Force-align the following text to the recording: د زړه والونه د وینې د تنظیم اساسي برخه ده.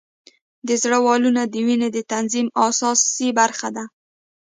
د 0.67 0.69
زړه 0.81 0.97
والونه 1.05 1.41
د 1.47 1.55
وینې 1.65 1.89
د 1.95 1.99
تنظیم 2.13 2.47
اساسي 2.67 3.29
برخه 3.39 3.69
ده. 3.75 3.85